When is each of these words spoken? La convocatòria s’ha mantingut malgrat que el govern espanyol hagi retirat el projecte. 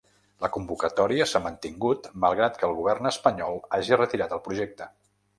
La 0.43 0.47
convocatòria 0.53 1.25
s’ha 1.31 1.41
mantingut 1.43 2.07
malgrat 2.23 2.57
que 2.61 2.65
el 2.69 2.73
govern 2.77 3.09
espanyol 3.09 3.61
hagi 3.77 3.99
retirat 4.01 4.33
el 4.39 4.43
projecte. 4.49 4.89